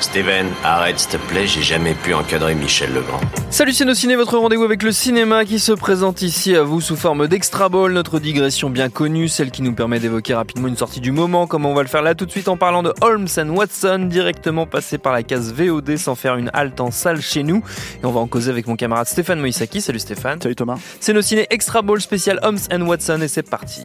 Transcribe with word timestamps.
Steven, 0.00 0.46
arrête 0.62 1.00
s'il 1.00 1.10
te 1.10 1.16
plaît, 1.16 1.48
j'ai 1.48 1.62
jamais 1.62 1.94
pu 1.94 2.14
encadrer 2.14 2.54
Michel 2.54 2.94
Legrand. 2.94 3.18
Salut 3.50 3.72
c'est 3.72 3.84
nos 3.84 3.94
ciné, 3.94 4.14
votre 4.14 4.38
rendez-vous 4.38 4.62
avec 4.62 4.84
le 4.84 4.92
cinéma 4.92 5.44
qui 5.44 5.58
se 5.58 5.72
présente 5.72 6.22
ici 6.22 6.54
à 6.54 6.62
vous 6.62 6.80
sous 6.80 6.94
forme 6.94 7.26
d'extra 7.26 7.68
ball, 7.68 7.92
notre 7.92 8.20
digression 8.20 8.70
bien 8.70 8.90
connue, 8.90 9.26
celle 9.26 9.50
qui 9.50 9.62
nous 9.62 9.74
permet 9.74 9.98
d'évoquer 9.98 10.34
rapidement 10.34 10.68
une 10.68 10.76
sortie 10.76 11.00
du 11.00 11.10
moment, 11.10 11.48
comme 11.48 11.66
on 11.66 11.74
va 11.74 11.82
le 11.82 11.88
faire 11.88 12.02
là 12.02 12.14
tout 12.14 12.26
de 12.26 12.30
suite 12.30 12.46
en 12.46 12.56
parlant 12.56 12.84
de 12.84 12.94
Holmes 13.00 13.26
and 13.38 13.48
Watson, 13.48 14.06
directement 14.08 14.64
passé 14.64 14.96
par 14.96 15.12
la 15.12 15.24
case 15.24 15.52
VOD 15.52 15.96
sans 15.96 16.14
faire 16.14 16.36
une 16.36 16.50
halte 16.52 16.80
en 16.80 16.92
salle 16.92 17.20
chez 17.20 17.42
nous. 17.42 17.64
Et 18.04 18.06
on 18.06 18.12
va 18.12 18.20
en 18.20 18.28
causer 18.28 18.50
avec 18.50 18.68
mon 18.68 18.76
camarade 18.76 19.08
Stéphane 19.08 19.40
Moïsaki. 19.40 19.80
Salut 19.80 19.98
Stéphane. 19.98 20.40
Salut 20.40 20.54
Thomas. 20.54 20.78
C'est 21.00 21.12
nos 21.12 21.22
ciné 21.22 21.48
extra 21.50 21.82
ball 21.82 22.00
spécial 22.00 22.38
Holmes 22.44 22.58
and 22.72 22.82
Watson 22.82 23.20
et 23.20 23.28
c'est 23.28 23.42
parti. 23.42 23.84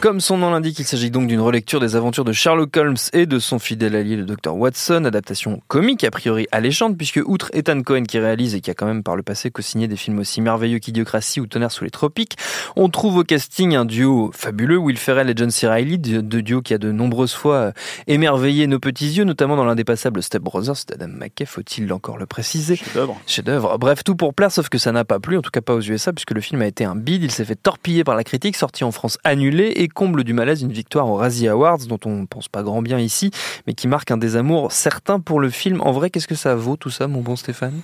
Comme 0.00 0.20
son 0.20 0.36
nom 0.36 0.50
l'indique, 0.50 0.78
il 0.78 0.84
s'agit 0.84 1.10
donc 1.10 1.28
d'une 1.28 1.40
relecture 1.40 1.80
des 1.80 1.96
aventures 1.96 2.24
de 2.24 2.32
Sherlock 2.32 2.76
Holmes 2.76 2.96
et 3.14 3.24
de 3.24 3.38
son 3.38 3.58
fidèle 3.58 3.96
allié 3.96 4.16
le 4.16 4.24
Dr 4.24 4.54
Watson, 4.54 5.06
adaptation 5.06 5.62
comique 5.66 6.04
a 6.04 6.10
priori 6.10 6.46
alléchante 6.52 6.98
puisque 6.98 7.20
outre 7.24 7.48
Ethan 7.54 7.80
Cohen 7.80 8.02
qui 8.02 8.18
réalise 8.18 8.54
et 8.54 8.60
qui 8.60 8.70
a 8.70 8.74
quand 8.74 8.84
même 8.84 9.02
par 9.02 9.16
le 9.16 9.22
passé 9.22 9.50
co-signé 9.50 9.88
des 9.88 9.96
films 9.96 10.18
aussi 10.18 10.42
merveilleux 10.42 10.78
qu'Idiocratie 10.78 11.40
ou 11.40 11.46
Tonnerre 11.46 11.72
sous 11.72 11.84
les 11.84 11.90
tropiques, 11.90 12.36
on 12.76 12.90
trouve 12.90 13.16
au 13.16 13.24
casting 13.24 13.76
un 13.76 13.86
duo 13.86 14.30
fabuleux, 14.34 14.76
Will 14.76 14.98
Ferrell 14.98 15.30
et 15.30 15.34
John 15.34 15.50
C. 15.50 15.66
Reilly, 15.66 15.98
deux 15.98 16.42
duos 16.42 16.60
qui 16.60 16.74
a 16.74 16.78
de 16.78 16.92
nombreuses 16.92 17.32
fois 17.32 17.72
émerveillé 18.06 18.66
nos 18.66 18.78
petits 18.78 19.10
yeux, 19.10 19.24
notamment 19.24 19.56
dans 19.56 19.64
l'indépassable 19.64 20.22
Step 20.22 20.42
Brothers 20.42 20.84
d'Adam 20.86 21.08
McKay, 21.08 21.46
faut-il 21.46 21.90
encore 21.94 22.18
le 22.18 22.26
préciser? 22.26 22.76
Chef-d'œuvre. 22.76 23.18
Chef-d'œuvre. 23.26 23.78
Bref, 23.78 24.04
tout 24.04 24.16
pour 24.16 24.34
plaire, 24.34 24.52
sauf 24.52 24.68
que 24.68 24.76
ça 24.76 24.92
n'a 24.92 25.06
pas 25.06 25.18
plu, 25.18 25.38
en 25.38 25.42
tout 25.42 25.50
cas 25.50 25.62
pas 25.62 25.74
aux 25.74 25.80
USA, 25.80 26.12
puisque 26.12 26.32
le 26.32 26.42
film 26.42 26.60
a 26.60 26.66
été 26.66 26.84
un 26.84 26.94
bide, 26.94 27.22
il 27.22 27.30
s'est 27.30 27.46
fait 27.46 27.56
torpiller 27.56 28.04
par 28.04 28.16
la 28.16 28.24
critique, 28.24 28.56
sorti 28.56 28.84
en 28.84 28.92
France 28.92 29.16
annulé 29.24 29.68
et 29.68 29.88
comble 29.94 30.24
du 30.24 30.34
malaise 30.34 30.62
une 30.62 30.72
victoire 30.72 31.08
aux 31.08 31.16
Razzie 31.16 31.48
Awards 31.48 31.86
dont 31.88 32.00
on 32.04 32.26
pense 32.26 32.48
pas 32.48 32.62
grand 32.62 32.82
bien 32.82 32.98
ici, 32.98 33.30
mais 33.66 33.74
qui 33.74 33.88
marque 33.88 34.10
un 34.10 34.18
désamour 34.18 34.72
certain 34.72 35.20
pour 35.20 35.40
le 35.40 35.48
film. 35.48 35.80
En 35.80 35.92
vrai, 35.92 36.10
qu'est-ce 36.10 36.28
que 36.28 36.34
ça 36.34 36.54
vaut 36.54 36.76
tout 36.76 36.90
ça, 36.90 37.06
mon 37.08 37.20
bon 37.20 37.36
Stéphane? 37.36 37.80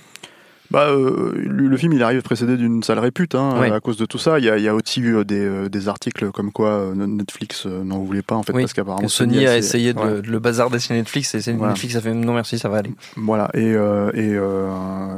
Bah, 0.71 0.87
euh, 0.87 1.33
le, 1.35 1.75
film, 1.77 1.93
il 1.93 2.01
arrive 2.01 2.21
précédé 2.21 2.55
d'une 2.57 2.81
sale 2.81 2.99
répute 2.99 3.35
hein, 3.35 3.59
Ouais. 3.59 3.71
à 3.71 3.79
cause 3.81 3.97
de 3.97 4.05
tout 4.05 4.17
ça. 4.17 4.39
Il 4.39 4.45
y 4.45 4.49
a, 4.49 4.57
il 4.57 4.63
y 4.63 4.67
a 4.69 4.73
aussi 4.73 5.01
eu 5.01 5.23
des, 5.25 5.39
euh, 5.45 5.69
des 5.69 5.89
articles 5.89 6.31
comme 6.31 6.51
quoi 6.51 6.69
euh, 6.69 6.95
Netflix 6.95 7.65
euh, 7.65 7.83
n'en 7.83 7.99
voulait 7.99 8.21
pas 8.21 8.35
en 8.35 8.43
fait 8.43 8.53
Oui, 8.53 8.61
parce 8.63 8.73
qu'apparemment 8.73 9.01
Que 9.05 9.11
Sony 9.11 9.45
a 9.45 9.57
essayé 9.57 9.93
de, 9.93 9.99
ouais. 9.99 10.13
le- 10.15 10.21
de 10.21 10.31
le 10.31 10.39
bazarder 10.39 10.79
chez 10.79 10.93
Netflix 10.93 11.35
et 11.35 11.39
Voilà. 11.53 11.73
Netflix 11.73 11.95
a 11.97 12.01
fait 12.01 12.13
non 12.13 12.33
merci, 12.33 12.57
ça 12.57 12.69
va 12.69 12.77
aller. 12.77 12.91
Voilà, 13.17 13.49
et, 13.53 13.73
euh, 13.75 14.11
et 14.13 14.33
euh, 14.35 14.69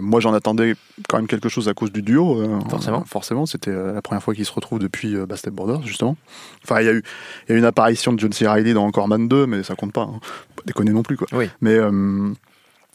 moi 0.01 0.19
j'en 0.19 0.33
attendais 0.33 0.75
quand 1.07 1.17
même 1.17 1.27
quelque 1.27 1.49
chose 1.49 1.69
à 1.69 1.73
cause 1.73 1.91
du 1.91 2.01
duo. 2.01 2.41
euh, 2.41 2.59
Forcément. 2.69 3.01
euh, 3.01 3.05
forcément, 3.05 3.45
c'était 3.45 3.71
euh, 3.71 3.93
la 3.93 4.01
première 4.01 4.23
fois 4.23 4.33
qu'ils 4.33 4.45
se 4.45 4.51
retrouvent 4.53 4.79
depuis 4.79 5.15
euh, 5.15 5.25
Step 5.35 5.53
Brothers, 5.53 5.83
justement. 5.83 6.17
Enfin, 6.63 6.79
il 6.81 6.85
y, 6.85 6.89
a 6.89 6.93
eu, 6.93 7.03
il 7.47 7.51
y 7.51 7.53
a 7.53 7.55
eu 7.55 7.59
une 7.59 7.65
apparition 7.65 8.11
de 8.13 8.19
John 8.19 8.31
C. 8.33 8.47
Reilly 8.47 8.73
dans 8.73 8.85
Encore 8.85 9.07
Man 9.07 9.27
2, 9.27 9.45
mais 9.47 9.61
ça 9.63 9.75
compte 9.75 9.91
pas. 9.93 10.01
Hein. 10.03 10.19
Pas 10.55 10.63
déconner 10.65 10.91
non 10.91 11.03
plus, 11.03 11.17
quoi. 11.17 11.27
Oui. 11.33 11.49
Mais. 11.61 11.77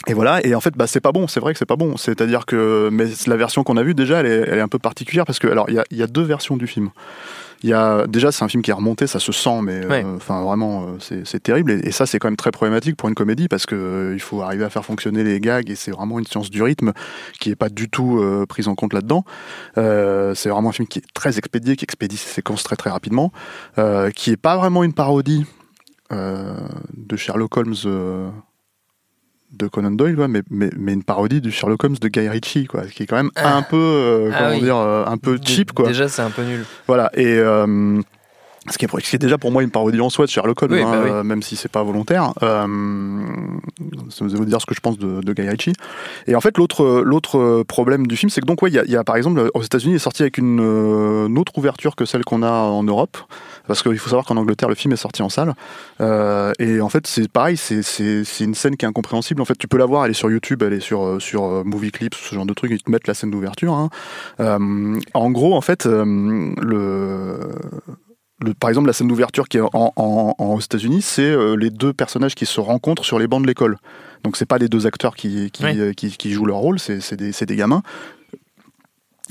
Et 0.06 0.14
voilà, 0.14 0.44
et 0.46 0.54
en 0.54 0.60
fait, 0.60 0.74
bah, 0.76 0.86
c'est 0.86 1.00
pas 1.00 1.12
bon, 1.12 1.26
c'est 1.26 1.40
vrai 1.40 1.52
que 1.52 1.58
c'est 1.58 1.66
pas 1.66 1.76
bon. 1.76 1.96
C'est-à-dire 1.96 2.46
que, 2.46 2.88
mais 2.92 3.06
la 3.26 3.36
version 3.36 3.64
qu'on 3.64 3.76
a 3.76 3.82
vue, 3.82 3.94
déjà, 3.94 4.20
elle 4.20 4.26
est, 4.26 4.44
elle 4.48 4.58
est 4.58 4.62
un 4.62 4.68
peu 4.68 4.78
particulière 4.78 5.24
parce 5.26 5.38
que, 5.38 5.48
alors, 5.48 5.66
il 5.68 5.74
y 5.74 5.78
a, 5.78 5.84
y 5.90 6.02
a 6.02 6.06
deux 6.06 6.22
versions 6.22 6.56
du 6.56 6.66
film. 6.66 6.90
Il 7.64 7.70
y 7.70 7.72
a, 7.72 8.06
déjà, 8.06 8.30
c'est 8.30 8.44
un 8.44 8.48
film 8.48 8.62
qui 8.62 8.70
est 8.70 8.74
remonté, 8.74 9.08
ça 9.08 9.18
se 9.18 9.32
sent, 9.32 9.60
mais 9.62 9.84
euh, 9.84 9.88
Ouais. 9.88 10.04
enfin 10.16 10.42
vraiment, 10.44 10.86
euh, 11.10 11.22
c'est 11.24 11.42
terrible. 11.42 11.72
Et, 11.72 11.88
et 11.88 11.90
ça, 11.90 12.06
c'est 12.06 12.20
quand 12.20 12.28
même 12.28 12.36
très 12.36 12.52
problématique 12.52 12.96
pour 12.96 13.08
une 13.08 13.16
comédie 13.16 13.48
parce 13.48 13.66
que 13.66 13.74
euh, 13.74 14.14
il 14.14 14.20
faut 14.20 14.40
arriver 14.42 14.64
à 14.64 14.70
faire 14.70 14.84
fonctionner 14.84 15.24
les 15.24 15.40
gags 15.40 15.68
et 15.68 15.74
c'est 15.74 15.90
vraiment 15.90 16.20
une 16.20 16.24
science 16.26 16.50
du 16.50 16.62
rythme 16.62 16.92
qui 17.40 17.50
est 17.50 17.56
pas 17.56 17.68
du 17.68 17.88
tout 17.90 18.20
euh, 18.20 18.46
prise 18.46 18.68
en 18.68 18.76
compte 18.76 18.92
là-dedans. 18.92 19.24
Euh, 19.76 20.36
c'est 20.36 20.48
vraiment 20.50 20.68
un 20.68 20.72
film 20.72 20.86
qui 20.86 21.00
est 21.00 21.04
très 21.14 21.36
expédié, 21.38 21.74
qui 21.74 21.82
expédie 21.84 22.16
ses 22.16 22.32
séquences 22.32 22.62
très 22.62 22.76
très 22.76 22.90
rapidement, 22.90 23.32
euh, 23.78 24.10
qui 24.10 24.30
est 24.30 24.36
pas 24.36 24.56
vraiment 24.56 24.84
une 24.84 24.92
parodie 24.94 25.44
euh, 26.12 26.54
de 26.96 27.16
Sherlock 27.16 27.56
Holmes. 27.56 27.74
De 29.52 29.66
Conan 29.66 29.90
Doyle, 29.92 30.14
quoi, 30.16 30.28
mais, 30.28 30.42
mais, 30.50 30.70
mais 30.78 30.92
une 30.92 31.02
parodie 31.02 31.40
du 31.40 31.50
Sherlock 31.50 31.82
Holmes 31.84 31.96
de 32.00 32.08
Guy 32.08 32.28
Ritchie, 32.28 32.66
quoi, 32.66 32.82
qui 32.86 33.02
est 33.02 33.06
quand 33.06 33.16
même 33.16 33.30
Ah. 33.36 33.56
un 33.56 33.62
peu, 33.62 33.76
euh, 33.76 34.30
Ah 34.32 34.38
comment 34.38 34.50
oui. 34.54 34.60
dire, 34.62 34.76
euh, 34.76 35.04
un 35.06 35.16
peu 35.16 35.38
cheap, 35.42 35.72
quoi. 35.72 35.86
Déjà, 35.88 36.08
c'est 36.08 36.22
un 36.22 36.30
peu 36.30 36.42
nul. 36.42 36.64
Voilà, 36.86 37.10
et 37.14 37.26
euh, 37.38 38.00
ce, 38.70 38.76
qui 38.76 38.84
est, 38.84 38.88
ce 39.00 39.08
qui 39.10 39.16
est 39.16 39.18
déjà 39.18 39.38
pour 39.38 39.50
moi 39.50 39.62
une 39.62 39.70
parodie 39.70 40.00
en 40.02 40.10
soi 40.10 40.26
de 40.26 40.30
Sherlock 40.30 40.62
Holmes, 40.62 40.72
Oui, 40.74 40.82
hein, 40.82 40.90
bah 40.90 41.20
oui. 41.20 41.26
même 41.26 41.42
si 41.42 41.56
c'est 41.56 41.70
pas 41.72 41.82
volontaire. 41.82 42.34
Euh, 42.42 42.66
ça 44.10 44.24
veut 44.26 44.44
dire 44.46 44.60
ce 44.60 44.66
que 44.66 44.74
je 44.74 44.80
pense 44.80 44.98
de, 44.98 45.20
de 45.22 45.32
Guy 45.32 45.48
Ritchie. 45.48 45.72
Et 46.26 46.34
en 46.34 46.40
fait, 46.42 46.56
l'autre 46.58 47.02
l'autre 47.04 47.62
problème 47.62 48.06
du 48.06 48.16
film, 48.16 48.28
c'est 48.30 48.40
que 48.42 48.46
donc, 48.46 48.60
ouais, 48.62 48.70
il 48.70 48.74
y 48.74 48.78
a, 48.78 48.84
il 48.84 48.90
y 48.90 48.96
a, 48.96 49.04
par 49.04 49.16
exemple, 49.16 49.50
aux 49.54 49.62
États-Unis, 49.62 49.94
il 49.94 49.96
est 49.96 50.00
sorti 50.00 50.22
avec 50.22 50.36
une, 50.38 50.60
une 50.60 51.38
autre 51.38 51.56
ouverture 51.56 51.96
que 51.96 52.04
celle 52.04 52.24
qu'on 52.24 52.42
a 52.42 52.50
en 52.50 52.82
Europe. 52.82 53.16
Parce 53.68 53.84
qu'il 53.84 53.98
faut 53.98 54.08
savoir 54.08 54.24
qu'en 54.26 54.36
Angleterre, 54.36 54.68
le 54.68 54.74
film 54.74 54.92
est 54.92 54.96
sorti 54.96 55.22
en 55.22 55.28
salle. 55.28 55.54
Euh, 56.00 56.52
et 56.58 56.80
en 56.80 56.88
fait, 56.88 57.06
c'est 57.06 57.30
pareil, 57.30 57.56
c'est 57.56 57.82
une 58.40 58.54
scène 58.54 58.76
qui 58.76 58.84
est 58.84 58.88
incompréhensible. 58.88 59.40
En 59.40 59.44
fait, 59.44 59.56
tu 59.56 59.68
peux 59.68 59.78
la 59.78 59.86
voir, 59.86 60.04
elle 60.04 60.10
est 60.10 60.14
sur 60.14 60.30
YouTube, 60.30 60.62
elle 60.64 60.72
est 60.72 60.80
sur, 60.80 61.04
euh, 61.04 61.20
sur 61.20 61.44
euh, 61.44 61.62
Movie 61.64 61.92
Clips, 61.92 62.14
ce 62.16 62.34
genre 62.34 62.46
de 62.46 62.54
trucs, 62.54 62.72
ils 62.72 62.82
te 62.82 62.90
mettent 62.90 63.06
la 63.06 63.14
scène 63.14 63.30
d'ouverture. 63.30 63.74
hein. 63.74 63.90
Euh, 64.40 64.98
en 65.14 65.30
gros, 65.30 65.54
en 65.54 65.60
fait, 65.60 65.86
euh, 65.86 66.04
le, 66.60 67.38
le, 68.44 68.54
par 68.54 68.70
exemple, 68.70 68.86
la 68.86 68.92
scène 68.92 69.08
d'ouverture 69.08 69.48
qui 69.48 69.58
est 69.58 69.60
en, 69.60 69.68
en- 69.74 70.34
en- 70.38 70.44
aux 70.54 70.60
États-Unis, 70.60 71.02
c'est 71.02 71.22
euh, 71.22 71.54
les 71.54 71.70
deux 71.70 71.92
personnages 71.92 72.34
qui 72.34 72.46
se 72.46 72.60
rencontrent 72.60 73.04
sur 73.04 73.18
les 73.18 73.26
bancs 73.26 73.42
de 73.42 73.46
l'école. 73.46 73.76
Donc, 74.24 74.36
c'est 74.36 74.46
pas 74.46 74.58
les 74.58 74.68
deux 74.68 74.86
acteurs 74.86 75.14
qui, 75.14 75.50
qui, 75.50 75.64
Oui. 75.64 75.94
qui, 75.94 76.10
qui 76.16 76.32
jouent 76.32 76.46
leur 76.46 76.56
rôle, 76.56 76.78
c'est 76.78 77.14
des, 77.14 77.32
c'est 77.32 77.46
des 77.46 77.56
gamins. 77.56 77.82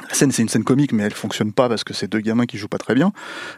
La 0.07 0.13
scène, 0.13 0.31
c'est 0.31 0.41
une 0.43 0.49
scène 0.49 0.63
comique, 0.63 0.93
mais 0.93 1.03
elle 1.03 1.13
fonctionne 1.13 1.51
pas 1.51 1.67
parce 1.69 1.83
que 1.83 1.93
c'est 1.93 2.07
deux 2.07 2.19
gamins 2.19 2.45
qui 2.45 2.57
jouent 2.57 2.67
pas 2.67 2.77
très 2.77 2.93
bien. 2.95 3.11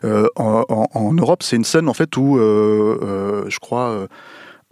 Euh, 0.03 0.27
en, 0.35 0.63
en- 0.69 0.87
en 0.93 1.13
Europe, 1.13 1.43
c'est 1.43 1.55
une 1.57 1.65
scène 1.65 1.89
en 1.89 1.93
fait 1.93 2.15
où, 2.17 2.37
euh, 2.37 2.97
euh, 3.01 3.43
je 3.49 3.59
crois, 3.59 3.89
euh, 3.89 4.07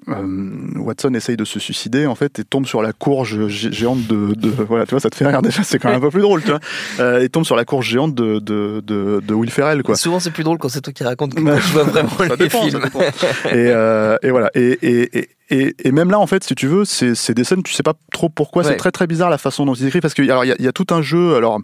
euh, 0.10 0.58
Watson 0.78 1.14
essaye 1.16 1.38
de 1.38 1.44
se 1.44 1.60
suicider 1.60 2.06
en 2.06 2.14
fait 2.16 2.38
et 2.40 2.44
tombe 2.44 2.68
sur 2.68 2.82
la 2.84 2.94
courge 2.94 3.48
gé- 3.48 3.72
géante 3.74 4.06
de, 4.06 4.36
de- 4.36 4.50
voilà 4.50 4.86
tu 4.86 4.92
vois 4.92 5.00
ça 5.00 5.10
te 5.10 5.16
fait 5.16 5.26
rire 5.26 5.42
déjà 5.42 5.64
c'est 5.64 5.80
quand 5.80 5.88
même 5.90 5.98
un 5.98 6.02
peu 6.02 6.12
plus 6.12 6.22
drôle 6.22 6.44
tu 6.44 6.50
vois 6.50 6.60
euh, 7.00 7.24
et 7.24 7.30
tombe 7.30 7.46
sur 7.46 7.56
la 7.56 7.66
courge 7.66 7.88
géante 7.90 8.14
de, 8.14 8.38
de, 8.38 8.80
de, 8.86 9.22
de 9.26 9.34
Will 9.34 9.50
Ferrell 9.50 9.82
quoi 9.82 9.96
Souvent, 9.96 10.20
c'est 10.20 10.30
plus 10.30 10.44
drôle 10.44 10.60
quand 10.60 10.70
c'est 10.70 10.82
toi 10.82 10.94
qui 10.94 11.04
racontes 11.04 11.34
que 11.34 11.42
je 11.42 11.74
vois 11.74 11.84
vraiment 11.84 12.10
Ça 12.20 12.28
les 12.28 12.38
dépend, 12.38 12.62
ça 12.62 12.70
films. 12.70 12.84
dépend. 12.84 13.02
et, 13.02 13.10
euh, 13.56 14.18
et 14.22 14.30
voilà. 14.30 14.52
Et, 14.54 14.78
et, 14.84 15.18
et, 15.18 15.30
et, 15.50 15.76
et 15.84 15.92
même 15.92 16.12
là, 16.12 16.20
en 16.20 16.28
fait, 16.28 16.44
si 16.44 16.56
tu 16.56 16.68
veux, 16.68 16.86
c'est 16.86 17.34
des 17.34 17.44
scènes, 17.44 17.64
tu 17.64 17.74
sais 17.74 17.84
pas 17.84 17.94
trop 18.12 18.30
pourquoi. 18.30 18.64
Ouais. 18.64 18.70
C'est 18.70 18.76
très 18.78 18.92
très 18.92 19.08
bizarre 19.08 19.30
la 19.30 19.38
façon 19.38 19.66
dont 19.66 19.74
ils 19.74 19.86
écrivent 19.88 20.02
parce 20.02 20.14
qu'il 20.14 20.26
y, 20.26 20.32
a- 20.32 20.44
il 20.46 20.64
y 20.64 20.68
a 20.68 20.72
tout 20.74 20.88
un 20.92 21.02
jeu. 21.02 21.36
Alors. 21.36 21.60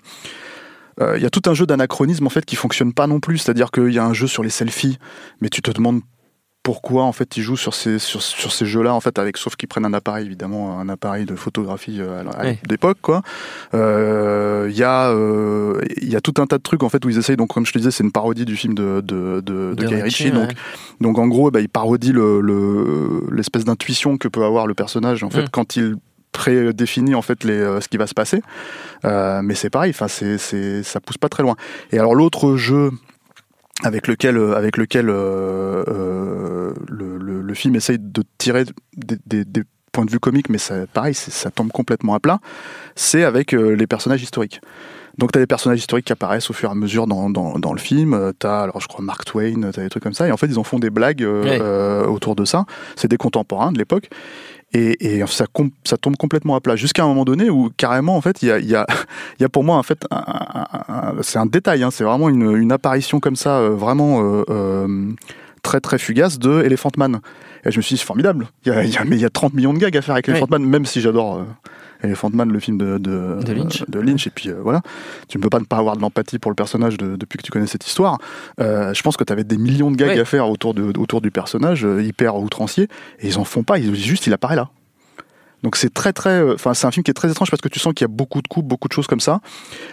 euh, 1.02 1.18
Il 1.18 1.24
y 1.24 1.26
a 1.26 1.30
tout 1.30 1.42
un 1.50 1.54
jeu 1.54 1.66
d'anachronisme 1.66 2.26
en 2.28 2.30
fait 2.30 2.46
qui 2.46 2.56
fonctionne 2.56 2.94
pas 2.94 3.08
non 3.08 3.20
plus, 3.20 3.40
c'est-à-dire 3.40 3.72
qu'il 3.72 3.92
y 3.94 4.00
a 4.00 4.06
un 4.06 4.14
jeu 4.14 4.28
sur 4.28 4.44
les 4.44 4.50
selfies, 4.52 5.00
mais 5.42 5.50
tu 5.50 5.62
te 5.62 5.72
demandes 5.72 6.02
pourquoi 6.64 7.04
en 7.04 7.12
fait 7.12 7.36
ils 7.36 7.44
jouent 7.44 7.58
sur 7.58 7.74
ces 7.74 8.00
sur, 8.00 8.22
sur 8.22 8.54
ces 8.54 8.66
jeux-là 8.66 8.94
en 8.94 9.02
fait 9.02 9.20
avec 9.20 9.36
sauf 9.38 9.58
qu'ils 9.58 9.68
prennent 9.68 9.84
un 9.86 9.94
appareil 9.94 10.26
évidemment 10.26 10.80
un 10.80 10.88
appareil 10.88 11.26
de 11.26 11.36
photographie 11.36 11.98
euh, 12.00 12.22
à 12.22 12.24
la- 12.24 12.32
à 12.32 12.46
Oui. 12.46 12.58
d'époque 12.68 12.98
quoi. 13.02 13.22
Euh, 13.74 14.68
Il 14.72 14.78
y 14.78 14.84
a 14.84 15.10
euh, 15.10 15.82
il 16.02 16.10
y 16.10 16.16
a 16.16 16.22
tout 16.22 16.34
un 16.42 16.46
tas 16.48 16.58
de 16.58 16.64
trucs 16.64 16.84
en 16.84 16.90
fait 16.90 17.04
où 17.06 17.10
ils 17.10 17.18
essayent 17.18 17.36
donc 17.36 17.50
comme 17.54 17.66
je 17.66 17.74
te 17.74 17.78
disais 17.78 17.92
c'est 17.92 18.04
une 18.04 18.12
parodie 18.14 18.46
du 18.46 18.56
film 18.56 18.74
de 18.76 19.02
de, 19.02 19.42
de, 19.42 19.74
de 19.76 19.86
Guy 19.86 20.02
Ritchie, 20.02 20.32
donc 20.32 20.50
ouais. 20.50 20.56
donc 21.02 21.20
en 21.20 21.28
gros, 21.28 21.52
bah, 21.52 21.60
il 21.60 21.70
parodie 21.70 22.12
le- 22.14 22.40
le- 22.40 23.24
l'espèce 23.32 23.66
d'intuition 23.66 24.18
que 24.18 24.28
peut 24.30 24.44
avoir 24.46 24.66
le 24.68 24.74
personnage 24.74 25.24
en 25.24 25.30
fait 25.30 25.44
Mm. 25.44 25.50
quand 25.52 25.76
il 25.76 25.96
prédéfinit 26.32 27.14
en 27.14 27.22
fait 27.22 27.44
les, 27.44 27.54
euh, 27.60 27.80
ce 27.82 27.88
qui 27.88 27.98
va 27.98 28.08
se 28.08 28.14
passer. 28.16 28.42
Euh, 29.06 29.42
mais 29.44 29.54
c'est 29.56 29.70
pareil, 29.70 29.92
enfin 29.92 30.08
c'est 30.08 30.38
c'est 30.38 30.82
ça 30.82 31.00
pousse 31.00 31.18
pas 31.18 31.30
très 31.30 31.44
loin. 31.44 31.56
Et 31.92 32.00
alors 32.00 32.16
l'autre 32.16 32.56
jeu 32.56 32.90
avec 33.82 34.08
lequel 34.08 34.38
euh, 34.38 34.56
avec 34.56 34.78
lequel 34.78 35.10
euh, 35.10 35.84
euh, 35.88 36.74
le, 36.88 37.18
le- 37.18 37.42
le 37.42 37.54
film 37.54 37.76
essaye 37.76 37.98
de 38.00 38.24
tirer 38.38 38.66
des, 38.96 39.18
des- 39.26 39.46
des 39.46 39.64
points 39.92 40.06
de 40.06 40.12
vue 40.12 40.20
comiques, 40.20 40.50
mais 40.50 40.58
ça, 40.58 40.88
pareil, 40.92 41.14
ça 41.14 41.52
tombe 41.52 41.72
complètement 41.72 42.16
à 42.16 42.20
plat. 42.20 42.40
C'est 42.96 43.24
avec 43.24 43.54
euh, 43.54 43.76
les 43.76 43.86
personnages 43.88 44.24
historiques. 44.24 44.60
Donc 45.20 45.32
tu 45.32 45.38
as 45.38 45.42
des 45.42 45.46
personnages 45.48 45.78
historiques 45.78 46.06
qui 46.08 46.14
apparaissent 46.14 46.50
au 46.50 46.54
fur 46.54 46.70
et 46.70 46.72
à 46.72 46.76
mesure 46.76 47.06
dans, 47.06 47.30
dans, 47.30 47.60
dans 47.60 47.74
le 47.74 47.80
film. 47.80 48.32
Tu 48.40 48.48
as, 48.48 48.62
alors 48.62 48.82
je 48.82 48.88
crois, 48.88 49.06
Mark 49.06 49.24
Twain, 49.26 49.70
tu 49.72 49.80
as 49.80 49.84
des 49.84 49.90
trucs 49.90 50.02
comme 50.02 50.14
ça. 50.16 50.28
Et 50.28 50.32
en 50.32 50.38
fait, 50.38 50.48
ils 50.48 50.58
en 50.58 50.64
font 50.64 50.80
des 50.80 50.90
blagues 50.90 51.22
Ouais. 51.22 51.60
euh, 51.62 52.06
autour 52.08 52.36
de 52.36 52.46
ça. 52.46 52.66
C'est 52.96 53.08
des 53.08 53.18
contemporains 53.18 53.72
de 53.72 53.78
l'époque. 53.78 54.10
Et, 54.74 55.18
et 55.18 55.24
ça, 55.28 55.46
tombe 55.46 56.18
complètement 56.18 56.56
à 56.56 56.62
plat. 56.62 56.76
Jusqu'à 56.76 57.04
un 57.04 57.08
moment 57.08 57.26
donné 57.26 57.50
où 57.50 57.70
carrément, 57.78 58.18
en 58.18 58.22
fait, 58.22 58.42
il 58.42 58.48
y 58.48 58.52
a, 58.52 58.60
il 58.60 58.68
y, 58.68 58.76
a, 58.76 58.88
il 59.40 59.44
y 59.44 59.46
a 59.46 59.50
pour 59.50 59.64
moi, 59.64 59.78
en 59.78 59.84
fait, 59.84 60.06
c'est 61.22 61.38
un 61.38 61.46
détail. 61.46 61.84
hein. 61.84 61.92
c'est 61.92 62.04
vraiment 62.04 62.30
une, 62.30 62.56
une 62.56 62.72
apparition 62.72 63.20
comme 63.20 63.36
ça, 63.36 63.60
euh, 63.60 63.70
vraiment 63.70 64.24
euh, 64.24 64.44
euh, 64.50 65.12
très 65.62 65.80
très 65.80 65.98
fugace 66.00 66.40
de 66.40 66.64
Elephant 66.64 66.90
Man. 66.98 67.20
Et 67.66 67.72
je 67.72 67.78
me 67.78 67.82
suis 67.82 67.96
dit, 67.96 68.00
c'est 68.00 68.06
formidable. 68.08 68.48
Il 68.66 68.74
y 68.74 68.98
a, 68.98 69.06
mais 69.06 69.16
il 69.16 69.22
y 69.22 69.26
a 69.26 69.30
30 69.30 69.54
millions 69.54 69.74
de 69.74 69.80
gags 69.80 69.96
à 69.96 70.02
faire 70.02 70.16
avec. 70.16 70.28
Elephant 70.28 70.48
Man, 70.50 70.66
même 70.66 70.86
si 70.86 71.02
j'adore 71.02 71.46
Elephant 72.04 72.30
Man, 72.34 72.52
le 72.52 72.60
film 72.60 72.78
de, 72.78 72.98
de, 72.98 73.40
De 73.44 73.54
Lynch. 73.54 73.84
de 73.88 74.00
Lynch. 74.00 74.28
Et 74.28 74.30
puis 74.30 74.50
euh, 74.50 74.56
voilà, 74.62 74.82
tu 75.28 75.38
ne 75.38 75.44
peux 75.44 75.50
pas 75.50 75.60
ne 75.60 75.66
pas 75.66 75.78
avoir 75.78 75.96
de 75.96 76.02
l'empathie 76.02 76.38
pour 76.40 76.52
le 76.52 76.56
personnage 76.56 76.98
de- 76.98 77.16
depuis 77.16 77.38
que 77.38 77.44
tu 77.44 77.52
connais 77.52 77.68
cette 77.68 77.88
histoire. 77.88 78.18
Euh, 78.60 78.94
je 78.94 79.02
pense 79.02 79.18
que 79.18 79.24
tu 79.24 79.32
avais 79.34 79.44
des 79.44 79.58
millions 79.58 79.90
de 79.92 79.96
gags 79.96 80.10
Ouais. 80.10 80.20
à 80.20 80.26
faire 80.26 80.50
autour, 80.50 80.74
du 80.74 81.32
personnage, 81.32 81.86
euh, 81.86 82.04
hyper 82.04 82.36
outrancier, 82.36 82.90
et 83.20 83.28
ils 83.28 83.38
en 83.40 83.44
font 83.46 83.64
pas. 83.64 83.80
Ils 83.80 83.96
juste, 83.96 84.28
il 84.28 84.34
apparaît 84.34 84.56
là. 84.56 84.70
Donc 85.64 85.78
c'est 85.78 85.94
très 85.94 86.14
très, 86.14 86.42
euh, 86.42 86.54
enfin 86.56 86.74
c'est 86.74 86.86
un 86.86 86.92
film 86.92 87.04
qui 87.04 87.12
est 87.12 87.14
très 87.14 87.32
étrange 87.32 87.50
parce 87.50 87.62
que 87.62 87.70
tu 87.70 87.80
sens 87.80 87.94
qu'il 87.94 88.04
y 88.04 88.10
a 88.10 88.14
beaucoup 88.14 88.42
de 88.42 88.48
coupes, 88.48 88.68
beaucoup 88.68 88.88
de 88.88 88.94
choses 88.94 89.08
comme 89.08 89.22
ça. 89.22 89.40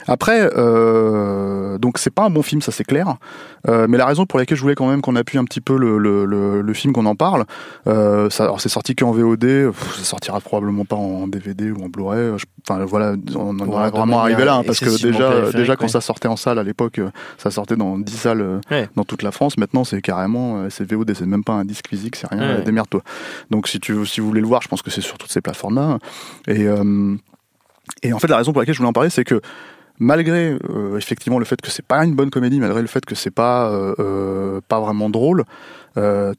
Après, 0.06 0.50
euh, 0.56 1.78
donc 1.78 1.98
c'est 1.98 2.10
pas 2.10 2.24
un 2.24 2.30
bon 2.30 2.42
film, 2.42 2.60
ça 2.60 2.72
c'est 2.72 2.84
clair. 2.84 3.16
Euh, 3.68 3.86
mais 3.88 3.98
la 3.98 4.06
raison 4.06 4.26
pour 4.26 4.38
laquelle 4.38 4.56
je 4.56 4.62
voulais 4.62 4.74
quand 4.74 4.88
même 4.88 5.00
qu'on 5.00 5.16
appuie 5.16 5.38
un 5.38 5.44
petit 5.44 5.60
peu 5.60 5.76
le, 5.76 5.98
le, 5.98 6.24
le, 6.24 6.60
le 6.60 6.74
film, 6.74 6.92
qu'on 6.92 7.06
en 7.06 7.14
parle, 7.14 7.44
euh, 7.86 8.28
ça, 8.30 8.44
alors 8.44 8.60
c'est 8.60 8.68
sorti 8.68 8.96
qu'en 8.96 9.12
VOD, 9.12 9.72
ça 9.98 10.04
sortira 10.04 10.40
probablement 10.40 10.84
pas 10.84 10.96
en 10.96 11.28
DVD 11.28 11.70
ou 11.70 11.84
en 11.84 11.88
Blu-ray. 11.88 12.32
Enfin 12.68 12.84
voilà, 12.84 13.14
on 13.36 13.58
en 13.58 13.66
Ouais, 13.66 13.88
est 13.88 13.90
vraiment 13.90 14.20
arrivé 14.20 14.44
là, 14.44 14.56
hein, 14.56 14.62
parce 14.64 14.80
que 14.80 15.02
déjà, 15.02 15.50
déjà 15.52 15.76
quand 15.76 15.84
ouais. 15.84 15.88
ça 15.88 16.00
sortait 16.00 16.28
en 16.28 16.36
salle 16.36 16.58
à 16.58 16.62
l'époque, 16.62 16.98
euh, 16.98 17.10
ça 17.38 17.50
sortait 17.50 17.76
dans 17.76 17.98
10 17.98 18.12
salles 18.12 18.40
euh, 18.40 18.60
Ouais. 18.70 18.88
dans 18.96 19.04
toute 19.04 19.22
la 19.22 19.30
France. 19.32 19.56
Maintenant 19.56 19.84
c'est 19.84 20.00
carrément, 20.02 20.58
euh, 20.62 20.68
c'est 20.70 20.90
VOD, 20.90 21.14
c'est 21.14 21.26
même 21.26 21.44
pas 21.44 21.52
un 21.54 21.64
disque 21.64 21.88
physique, 21.88 22.16
c'est 22.16 22.28
rien. 22.28 22.60
Démerde-toi. 22.60 23.02
Donc 23.50 23.68
si 23.68 23.80
tu 23.80 24.04
si 24.06 24.20
vous 24.20 24.26
voulez 24.28 24.40
le 24.40 24.46
voir, 24.46 24.62
je 24.62 24.68
pense 24.68 24.82
que 24.82 24.90
c'est 24.90 25.00
sur 25.00 25.18
toutes 25.18 25.30
ces 25.32 25.40
plateformes-là. 25.40 25.98
Et 26.48 26.66
euh, 26.66 27.14
et 28.02 28.12
en 28.12 28.18
fait, 28.18 28.28
la 28.28 28.36
raison 28.36 28.52
pour 28.52 28.60
laquelle 28.62 28.74
je 28.74 28.78
voulais 28.78 28.88
en 28.90 28.92
parler, 28.92 29.10
c'est 29.10 29.24
que 29.24 29.40
malgré 29.98 30.56
euh, 30.70 30.96
effectivement 30.96 31.38
le 31.38 31.44
fait 31.44 31.60
que 31.60 31.70
c'est 31.70 31.84
pas 31.84 32.04
une 32.04 32.14
bonne 32.14 32.30
comédie, 32.30 32.60
malgré 32.60 32.80
le 32.80 32.86
fait 32.88 33.04
que 33.04 33.14
c'est 33.14 33.30
pas 33.30 33.70
euh, 33.70 34.60
pas 34.68 34.80
vraiment 34.80 35.10
drôle, 35.10 35.44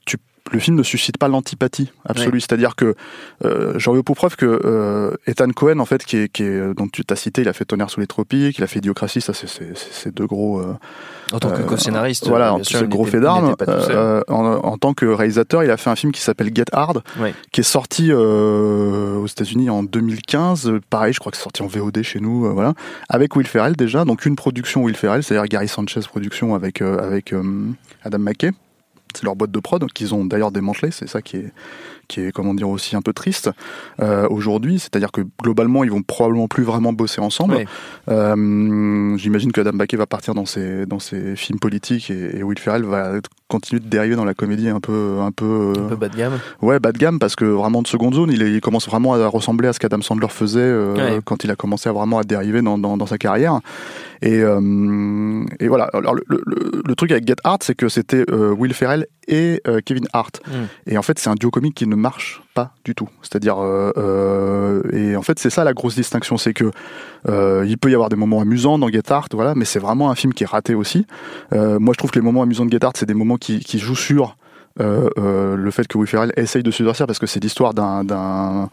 tu 0.06 0.18
le 0.52 0.60
film 0.60 0.76
ne 0.78 0.84
suscite 0.84 1.18
pas 1.18 1.28
l'antipathie 1.28 1.92
absolue. 2.06 2.40
C'est-à-dire 2.42 2.76
que 2.76 2.96
euh, 3.46 3.74
j'en 3.78 3.94
veux 3.94 4.04
pour 4.04 4.16
preuve 4.16 4.36
que 4.36 4.62
euh, 4.66 5.16
Ethan 5.26 5.50
Cohen, 5.52 5.80
en 5.80 5.86
fait, 5.86 6.04
qui 6.06 6.18
est, 6.18 6.30
qui 6.32 6.44
est, 6.44 6.74
dont 6.76 6.88
tu 6.88 7.04
t'as 7.06 7.16
cité, 7.16 7.42
il 7.42 7.48
a 7.50 7.54
fait 7.54 7.66
Tonnerre 7.66 7.90
sous 7.90 8.00
les 8.02 8.08
tropiques, 8.08 8.58
il 8.58 8.64
a 8.64 8.68
fait 8.68 8.80
Idiocratie, 8.80 9.22
ça 9.22 9.34
c'est 9.34 10.14
deux 10.14 10.26
gros. 10.28 10.60
euh, 10.60 10.74
En 11.34 11.40
tant 11.40 11.50
que 11.52 11.62
euh, 11.62 11.66
co-scénariste, 11.66 12.28
voilà, 12.28 12.58
c'est 12.64 12.88
gros 12.90 13.06
fait 13.06 13.20
d'armes. 13.22 13.56
Euh, 13.68 14.22
en, 14.28 14.46
en 14.46 14.78
tant 14.78 14.94
que 14.94 15.06
réalisateur, 15.06 15.64
il 15.64 15.72
a 15.72 15.78
fait 15.78 15.90
un 15.90 15.96
film 15.96 16.12
qui 16.12 16.22
s'appelle 16.22 16.52
Get 16.54 16.66
Hard, 16.74 17.02
Ouais. 17.20 17.34
qui 17.52 17.62
est 17.62 17.64
sorti 17.64 18.12
euh, 18.12 19.16
aux 19.18 19.28
États-Unis 19.28 19.70
en 19.70 19.84
2015. 19.84 20.68
Euh, 20.68 20.80
Pareil, 20.90 21.14
je 21.14 21.20
crois 21.20 21.32
que 21.32 21.38
c'est 21.38 21.44
sorti 21.44 21.62
en 21.64 21.68
VOD 21.68 22.02
chez 22.04 22.20
nous, 22.20 22.46
euh, 22.46 22.50
voilà, 22.50 22.74
avec 23.10 23.36
Will 23.36 23.48
Ferrell 23.48 23.76
déjà. 23.76 24.04
Donc 24.06 24.26
une 24.26 24.36
production 24.36 24.84
Will 24.84 24.96
Ferrell, 24.96 25.24
c'est-à-dire 25.24 25.48
Gary 25.48 25.68
Sanchez 25.68 26.02
production 26.02 26.56
avec 26.56 26.82
euh, 26.82 26.98
avec 27.00 27.32
euh, 27.34 27.44
Adam 28.04 28.20
McKay. 28.20 28.52
C'est 29.16 29.24
leur 29.24 29.36
boîte 29.36 29.52
de 29.52 29.60
prod 29.60 29.92
qu'ils 29.92 30.14
ont 30.14 30.26
d'ailleurs 30.26 30.52
démantelé. 30.52 30.92
C'est 30.92 31.08
ça 31.08 31.22
qui 31.22 31.38
est 31.38 31.52
qui 32.08 32.20
est 32.22 32.32
comment 32.32 32.54
dire 32.54 32.70
aussi 32.70 32.96
un 32.96 33.02
peu 33.02 33.14
triste 33.14 33.50
euh, 34.02 34.28
aujourd'hui. 34.30 34.80
C'est-à-dire 34.80 35.12
que 35.12 35.22
globalement, 35.42 35.84
ils 35.84 35.92
vont 35.92 36.02
probablement 36.02 36.48
plus 36.48 36.64
vraiment 36.64 36.94
bosser 36.94 37.22
ensemble. 37.22 37.66
Euh, 38.10 39.18
J'imagine 39.18 39.52
que 39.52 39.62
Adam 39.62 39.74
McKay 39.74 39.98
va 39.98 40.08
partir 40.08 40.34
dans 40.34 40.46
ses 40.46 40.86
dans 40.86 41.00
ses 41.00 41.36
films 41.36 41.60
politiques 41.60 42.12
et, 42.12 42.38
et 42.38 42.44
Will 42.44 42.60
Ferrell 42.60 42.84
va 42.84 43.14
continuer 43.52 43.82
de 43.82 43.88
dériver 43.88 44.16
dans 44.16 44.26
la 44.26 44.34
comédie 44.34 44.70
un 44.70 44.80
peu 44.80 45.18
un 45.20 45.32
peu, 45.32 45.74
Un 45.78 45.90
peu 45.90 45.96
bas 45.98 46.10
de 46.10 46.16
gamme. 46.18 46.40
ouais 46.62 46.80
bas 46.80 46.92
de 46.92 46.98
gamme 46.98 47.20
parce 47.20 47.36
que 47.36 47.46
vraiment 47.46 47.82
de 47.82 47.88
seconde 47.88 48.14
zone 48.16 48.32
il, 48.32 48.42
est- 48.42 48.52
il 48.52 48.62
commence 48.62 48.88
vraiment 48.88 49.14
à 49.14 49.28
ressembler 49.28 49.68
à 49.68 49.74
ce 49.74 49.80
qu'Adam 49.80 50.02
Sandler 50.02 50.30
faisait 50.30 50.60
euh, 50.62 50.96
Ouais. 50.96 51.20
quand 51.26 51.44
il 51.44 51.52
a 51.52 51.56
commencé 51.56 51.90
à 51.90 51.92
vraiment 51.92 52.18
à 52.20 52.24
dériver 52.24 52.62
dans, 52.62 52.78
dans, 52.78 52.96
dans 52.98 53.06
sa 53.06 53.18
carrière 53.18 53.60
et 54.22 54.40
euh, 54.42 55.44
et 55.60 55.68
voilà 55.68 55.86
alors 55.94 56.14
le, 56.16 56.24
le, 56.28 56.44
le 56.88 56.96
truc 56.96 57.12
avec 57.12 57.28
Get 57.28 57.36
Hard 57.44 57.62
c'est 57.64 57.76
que 57.76 57.90
c'était 57.90 58.24
euh, 58.32 58.52
Will 58.52 58.74
Ferrell 58.74 59.06
et 59.32 59.62
euh, 59.68 59.80
Kevin 59.84 60.06
Hart. 60.14 60.42
Mm. 60.48 60.52
et 60.92 60.98
en 60.98 61.02
fait 61.02 61.18
c'est 61.18 61.30
un 61.30 61.36
duo 61.36 61.50
comique 61.50 61.76
qui 61.76 61.88
ne 61.88 61.96
marche 61.96 62.44
pas 62.54 62.74
du 62.86 62.94
tout. 62.94 63.10
C'est-à-dire 63.22 63.58
euh, 63.60 63.92
euh, 63.98 64.84
et 64.92 65.16
en 65.16 65.24
fait 65.24 65.40
c'est 65.40 65.50
ça 65.50 65.64
la 65.64 65.74
grosse 65.74 65.96
distinction 65.96 66.38
c'est 66.38 66.54
que 66.54 66.72
il 67.28 67.78
peut 67.78 67.90
y 67.90 67.94
avoir 67.94 68.10
des 68.10 68.16
moments 68.16 68.42
amusants 68.42 68.78
dans 68.78 68.90
Get 68.90 69.12
Hard 69.12 69.30
voilà 69.34 69.56
mais 69.56 69.66
c'est 69.66 69.80
vraiment 69.80 70.12
un 70.12 70.16
film 70.16 70.34
qui 70.34 70.44
est 70.44 70.48
raté 70.48 70.76
aussi. 70.76 71.08
Moi 71.52 71.94
je 71.94 71.98
trouve 71.98 72.12
que 72.12 72.20
les 72.20 72.26
moments 72.26 72.44
amusants 72.44 72.66
de 72.66 72.72
Get 72.72 72.84
Hard 72.84 72.98
c'est 72.98 73.06
des 73.06 73.14
moments 73.14 73.38
qui, 73.38 73.60
qui 73.60 73.80
jouent 73.80 73.96
sur 73.96 74.36
le 74.78 75.72
fait 75.72 75.88
que 75.88 75.98
Will 75.98 76.08
Ferrell 76.08 76.34
essaye 76.36 76.64
de 76.64 76.72
se 76.72 76.84
durcir 76.84 77.08
parce 77.08 77.20
que 77.20 77.28
c'est 77.28 77.42
l'histoire 77.42 77.74
d'un 77.74 78.70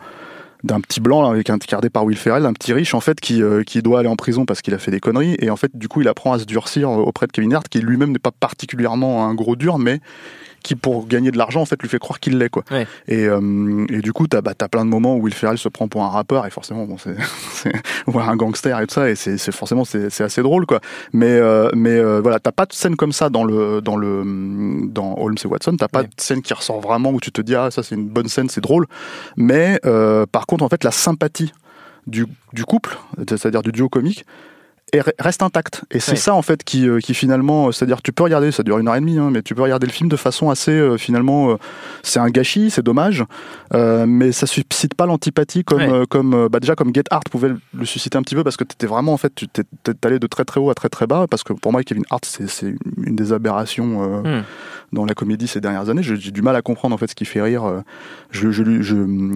d'un 0.64 0.80
petit 0.80 1.00
blanc 1.00 1.22
là, 1.22 1.28
avec 1.30 1.50
un 1.50 1.56
gardé 1.58 1.90
par 1.90 2.04
Will 2.04 2.16
Ferrell, 2.16 2.44
un 2.46 2.52
petit 2.52 2.72
riche 2.72 2.94
en 2.94 3.00
fait 3.00 3.20
qui, 3.20 3.42
euh, 3.42 3.62
qui 3.62 3.82
doit 3.82 4.00
aller 4.00 4.08
en 4.08 4.16
prison 4.16 4.44
parce 4.44 4.60
qu'il 4.62 4.74
a 4.74 4.78
fait 4.78 4.90
des 4.90 5.00
conneries 5.00 5.36
et 5.38 5.50
en 5.50 5.56
fait 5.56 5.70
du 5.76 5.88
coup 5.88 6.00
il 6.00 6.08
apprend 6.08 6.32
à 6.32 6.38
se 6.38 6.44
durcir 6.44 6.90
auprès 6.90 7.26
de 7.26 7.32
Kevin 7.32 7.54
Hart 7.54 7.68
qui 7.68 7.80
lui-même 7.80 8.12
n'est 8.12 8.18
pas 8.18 8.32
particulièrement 8.32 9.26
un 9.26 9.34
gros 9.34 9.56
dur 9.56 9.78
mais 9.78 10.00
qui 10.64 10.74
pour 10.74 11.06
gagner 11.06 11.30
de 11.30 11.38
l'argent 11.38 11.60
en 11.60 11.64
fait 11.66 11.80
lui 11.80 11.88
fait 11.88 12.00
croire 12.00 12.18
qu'il 12.18 12.36
l'est 12.36 12.48
quoi. 12.48 12.64
Ouais. 12.72 12.84
Et, 13.06 13.26
euh, 13.26 13.86
et 13.90 14.00
du 14.00 14.12
coup 14.12 14.26
t'as 14.26 14.40
bah, 14.40 14.54
t'as 14.58 14.66
plein 14.66 14.84
de 14.84 14.90
moments 14.90 15.14
où 15.16 15.20
Will 15.22 15.32
Ferrell 15.32 15.56
se 15.56 15.68
prend 15.68 15.86
pour 15.86 16.02
un 16.02 16.08
rappeur 16.08 16.46
et 16.46 16.50
forcément 16.50 16.84
bon 16.84 16.96
c'est 16.98 17.14
ou 18.08 18.18
un 18.18 18.34
gangster 18.34 18.78
et 18.80 18.86
tout 18.88 18.94
ça 18.94 19.08
et 19.08 19.14
c'est 19.14 19.38
forcément 19.52 19.84
c'est 19.84 20.10
c'est 20.10 20.24
assez 20.24 20.42
drôle 20.42 20.66
quoi. 20.66 20.80
Mais 21.12 21.30
euh, 21.30 21.70
mais 21.76 21.92
euh, 21.92 22.20
voilà 22.20 22.40
t'as 22.40 22.50
pas 22.50 22.66
de 22.66 22.72
scène 22.72 22.96
comme 22.96 23.12
ça 23.12 23.30
dans 23.30 23.44
le 23.44 23.80
dans 23.80 23.96
le 23.96 24.24
dans 24.88 25.14
Holmes 25.16 25.36
et 25.42 25.46
Watson 25.46 25.76
t'as 25.78 25.86
pas 25.86 26.00
Ouais. 26.00 26.06
de 26.06 26.10
scène 26.20 26.42
qui 26.42 26.52
ressort 26.54 26.80
vraiment 26.80 27.10
où 27.12 27.20
tu 27.20 27.30
te 27.30 27.40
dis 27.40 27.54
ah 27.54 27.70
ça 27.70 27.84
c'est 27.84 27.94
une 27.94 28.08
bonne 28.08 28.28
scène 28.28 28.48
c'est 28.48 28.60
drôle 28.60 28.86
mais 29.36 29.78
euh, 29.86 30.26
par 30.26 30.46
contre 30.48 30.64
en 30.64 30.68
fait 30.68 30.82
la 30.82 30.90
sympathie 30.90 31.52
du, 32.08 32.26
du 32.54 32.64
couple 32.64 32.98
c'est-à-dire 33.28 33.62
du 33.62 33.70
duo 33.70 33.88
comique 33.88 34.24
est- 34.94 35.02
reste 35.18 35.42
intacte 35.42 35.84
et 35.90 36.00
c'est 36.00 36.12
Ouais. 36.12 36.16
ça 36.16 36.32
en 36.34 36.40
fait 36.40 36.64
qui, 36.64 36.88
euh, 36.88 36.98
qui 37.00 37.12
finalement 37.12 37.70
c'est-à-dire 37.72 38.00
tu 38.00 38.10
peux 38.10 38.22
regarder 38.22 38.50
ça 38.50 38.62
dure 38.62 38.78
une 38.78 38.88
heure 38.88 38.94
et 38.96 39.00
demie 39.00 39.18
hein, 39.18 39.28
mais 39.30 39.42
tu 39.42 39.54
peux 39.54 39.60
regarder 39.60 39.86
le 39.86 39.92
film 39.92 40.08
de 40.08 40.16
façon 40.16 40.48
assez 40.48 40.70
euh, 40.70 40.96
finalement 40.96 41.50
euh, 41.50 41.56
c'est 42.02 42.18
un 42.20 42.30
gâchis 42.30 42.70
c'est 42.70 42.82
dommage 42.82 43.22
euh, 43.74 44.06
mais 44.08 44.32
ça 44.32 44.46
suscite 44.46 44.94
pas 44.94 45.04
l'antipathie 45.04 45.62
comme 45.62 45.78
Ouais. 45.82 45.92
euh, 45.92 46.04
comme 46.08 46.32
euh, 46.32 46.48
bah 46.48 46.58
déjà 46.60 46.74
comme 46.74 46.94
Get 46.94 47.04
Hart 47.10 47.28
pouvait 47.28 47.50
le 47.74 47.84
susciter 47.84 48.16
un 48.16 48.22
petit 48.22 48.34
peu 48.34 48.42
parce 48.44 48.56
que 48.56 48.64
t'étais 48.64 48.86
vraiment 48.86 49.12
en 49.12 49.18
fait 49.18 49.34
tu 49.34 49.46
t'es 49.48 49.64
allé 50.06 50.18
de 50.18 50.26
très 50.26 50.46
très 50.46 50.58
haut 50.58 50.70
à 50.70 50.74
très 50.74 50.88
très 50.88 51.06
bas 51.06 51.26
parce 51.28 51.42
que 51.42 51.52
pour 51.52 51.70
moi 51.70 51.82
Kevin 51.82 52.04
Hart 52.08 52.24
c'est 52.24 52.48
c'est 52.48 52.74
une 52.96 53.14
des 53.16 53.34
aberrations 53.34 54.24
euh, 54.24 54.40
Hmm. 54.40 54.44
Dans 54.92 55.04
la 55.04 55.14
comédie 55.14 55.46
ces 55.46 55.60
dernières 55.60 55.88
années. 55.90 56.02
J'ai 56.02 56.30
du 56.30 56.42
mal 56.42 56.56
à 56.56 56.62
comprendre 56.62 56.94
en 56.94 56.98
fait 56.98 57.08
ce 57.08 57.14
qui 57.14 57.24
fait 57.24 57.42
rire. 57.42 57.64
euh, 57.64 57.80
Je, 58.30 58.50
je, 58.50 58.62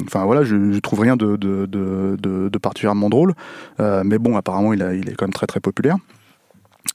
enfin 0.07 0.25
voilà, 0.25 0.45
je, 0.45 0.73
je 0.73 0.79
trouve 0.81 1.01
rien 1.01 1.17
de, 1.17 1.37
de, 1.37 1.67
de, 1.67 2.17
de, 2.21 2.49
de 2.49 2.59
particulièrement 2.59 3.11
drôle. 3.11 3.35
Euh, 3.81 4.03
mais 4.05 4.19
bon, 4.19 4.37
apparemment, 4.37 4.73
il, 4.73 4.83
a, 4.83 4.95
il 4.95 5.09
est 5.09 5.15
quand 5.15 5.27
même 5.27 5.33
très 5.33 5.47
très 5.47 5.61
populaire. 5.61 5.97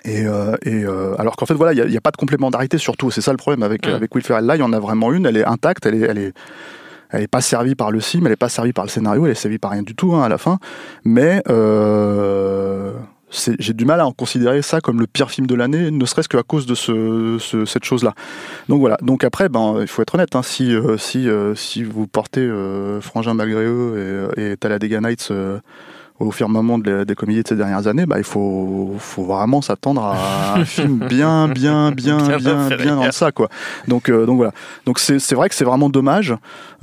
Et, 0.03 0.25
euh, 0.27 0.55
et 0.63 0.83
euh, 0.83 1.15
alors 1.17 1.35
qu'en 1.37 1.45
fait 1.45 1.53
voilà, 1.53 1.73
il 1.73 1.89
n'y 1.89 1.97
a, 1.97 2.01
pas 2.01 2.11
de 2.11 2.17
complémentarité 2.17 2.77
surtout. 2.77 3.09
C'est 3.11 3.21
ça 3.21 3.31
le 3.31 3.37
problème 3.37 3.63
avec 3.63 3.87
Mm. 3.87 3.91
avec 3.93 4.13
Will 4.13 4.23
Ferrell. 4.23 4.45
Là, 4.45 4.55
il 4.55 4.59
y 4.59 4.63
en 4.63 4.73
a 4.73 4.79
vraiment 4.79 5.13
une. 5.13 5.25
Elle 5.25 5.37
est 5.37 5.45
intacte. 5.45 5.85
Elle 5.85 5.95
est, 5.95 6.01
elle 6.01 6.17
est 6.17 6.33
elle 7.09 7.23
est 7.23 7.27
pas 7.27 7.39
servie 7.39 7.73
par 7.73 7.89
le 7.89 8.01
film, 8.01 8.25
elle 8.25 8.33
est 8.33 8.35
pas 8.35 8.49
servie 8.49 8.73
par 8.73 8.83
le 8.83 8.89
scénario, 8.89 9.25
elle 9.25 9.31
est 9.31 9.35
servie 9.35 9.59
par 9.59 9.71
rien 9.71 9.81
du 9.81 9.95
tout 9.95 10.13
hein, 10.13 10.23
à 10.23 10.27
la 10.29 10.37
fin. 10.37 10.59
Mais 11.05 11.41
euh, 11.47 12.91
j'ai 13.29 13.73
du 13.73 13.83
mal 13.85 13.99
à 13.99 14.07
en 14.07 14.11
considérer 14.13 14.61
ça 14.61 14.79
comme 14.79 14.99
le 14.99 15.07
pire 15.07 15.29
film 15.29 15.47
de 15.47 15.55
l'année, 15.55 15.91
ne 15.91 16.05
serait-ce 16.05 16.29
qu'à 16.29 16.43
cause 16.43 16.65
de 16.65 16.75
ce, 16.75 17.37
ce- 17.39 17.65
cette 17.65 17.83
chose-là. 17.83 18.13
Donc 18.69 18.79
voilà. 18.79 18.97
Donc 19.01 19.23
après, 19.25 19.49
ben, 19.49 19.77
il 19.81 19.87
faut 19.87 20.01
être 20.01 20.15
honnête. 20.15 20.35
Hein, 20.35 20.43
si 20.43 20.73
euh, 20.73 20.97
si 20.97 21.27
euh, 21.27 21.53
si 21.53 21.83
vous 21.83 22.07
portez 22.07 22.41
euh, 22.41 23.01
Frangin 23.01 23.33
malgré 23.33 23.65
eux 23.65 24.31
et, 24.37 24.51
et 24.51 24.57
Talladega 24.57 25.01
Nights 25.01 25.27
au 26.19 26.31
firmament 26.31 26.77
de 26.79 27.03
des 27.03 27.15
comédies 27.15 27.43
de 27.43 27.47
ces 27.47 27.55
dernières 27.55 27.85
années, 27.87 28.05
bah, 28.05 28.17
il 28.17 28.23
faut, 28.23 28.95
faut 28.97 29.23
vraiment 29.23 29.61
s'attendre 29.61 30.03
à 30.03 30.55
un 30.55 30.65
film 30.77 30.97
bien, 31.07 31.47
bien, 31.47 31.91
bien, 31.91 32.17
Bien 32.17 32.37
bien, 32.37 32.67
bien, 32.77 32.95
dans 32.95 33.11
ça, 33.11 33.31
quoi. 33.31 33.49
Donc, 33.87 34.09
euh, 34.09 34.25
donc 34.25 34.37
voilà. 34.37 34.51
Donc 34.85 34.97
c'est, 34.99 35.19
c'est 35.19 35.35
vrai 35.35 35.47
que 35.49 35.55
c'est 35.55 35.63
vraiment 35.65 35.89
dommage. 35.89 36.33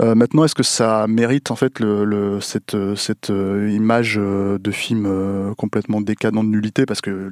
Euh, 0.01 0.15
maintenant, 0.15 0.45
est-ce 0.45 0.55
que 0.55 0.63
ça 0.63 1.07
mérite 1.09 1.51
en 1.51 1.57
fait 1.57 1.81
le, 1.81 2.05
le- 2.05 2.41
cette, 2.41 2.77
cette 2.97 3.31
euh, 3.31 3.71
image 3.73 4.17
euh, 4.19 4.59
de 4.59 4.71
film 4.71 5.07
euh, 5.07 5.53
complètement 5.55 6.01
décadent 6.01 6.35
de 6.37 6.43
nullité? 6.43 6.87
Parce 6.87 7.01
que, 7.01 7.31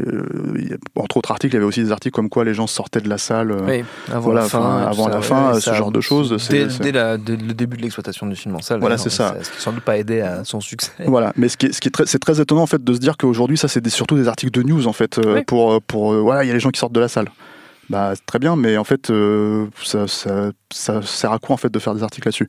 euh, 0.00 0.22
il 0.58 0.70
y 0.70 0.72
a- 0.72 0.76
entre 1.00 1.16
autres 1.16 1.30
articles, 1.30 1.54
il 1.54 1.56
y 1.56 1.58
avait 1.58 1.66
aussi 1.66 1.82
des 1.82 1.92
articles 1.92 2.14
comme 2.14 2.28
quoi 2.28 2.44
les 2.44 2.54
gens 2.54 2.66
sortaient 2.66 3.00
de 3.00 3.08
la 3.08 3.18
salle. 3.18 3.52
Oui, 3.66 3.84
avant 4.10 4.20
voilà, 4.20 4.42
la 4.42 4.48
fin. 4.48 4.78
avant 4.78 5.08
la 5.08 5.20
fin, 5.22 5.48
ouais, 5.48 5.54
ce 5.54 5.60
ça- 5.60 5.74
genre 5.74 5.90
de 5.92 6.00
choses, 6.00 6.30
Dès, 6.50 6.68
c'est- 6.70 6.82
dès 6.82 6.92
la- 6.92 7.18
dès 7.18 7.36
le 7.36 7.52
début 7.54 7.76
de 7.76 7.82
l'exploitation 7.82 8.26
du 8.26 8.36
film 8.36 8.54
en 8.54 8.60
salle. 8.60 8.80
Voilà, 8.80 8.98
c'est 8.98 9.10
ça. 9.10 9.28
Ça 9.28 9.34
n'a 9.34 9.44
sans 9.58 9.72
doute 9.72 9.82
pas 9.84 9.98
aidé 9.98 10.20
à 10.20 10.44
son 10.44 10.60
succès. 10.60 10.92
Voilà, 11.06 11.31
mais 11.36 11.48
ce 11.48 11.56
qui 11.56 11.66
est, 11.66 11.72
ce 11.72 11.80
qui 11.80 11.88
est 11.88 11.90
très, 11.92 12.06
c'est 12.06 12.18
très 12.18 12.40
étonnant 12.40 12.62
en 12.62 12.66
fait 12.66 12.82
de 12.82 12.92
se 12.94 12.98
dire 12.98 13.16
qu'aujourd'hui 13.16 13.56
ça 13.58 13.68
c'est 13.68 13.80
des- 13.80 13.90
surtout 13.90 14.16
des 14.16 14.28
articles 14.28 14.52
de 14.52 14.62
news 14.62 14.86
en 14.86 14.92
fait 14.92 15.18
euh, 15.18 15.34
Oui. 15.36 15.44
pour 15.46 15.80
pour 15.82 16.12
euh, 16.12 16.20
voilà 16.20 16.44
il 16.44 16.48
y 16.48 16.50
a 16.50 16.54
les 16.54 16.60
gens 16.60 16.70
qui 16.70 16.78
sortent 16.80 16.92
de 16.94 17.00
la 17.00 17.08
salle. 17.08 17.28
bah 17.90 18.12
très 18.26 18.38
bien, 18.38 18.56
mais 18.56 18.78
en 18.78 18.84
fait, 18.84 19.10
euh, 19.10 19.66
ça, 19.84 20.06
ça, 20.08 20.50
ça, 20.72 21.02
sert 21.02 21.32
à 21.32 21.38
quoi 21.38 21.52
en 21.54 21.56
fait 21.58 21.70
de 21.70 21.78
faire 21.78 21.94
des 21.94 22.02
articles 22.02 22.26
là-dessus? 22.26 22.46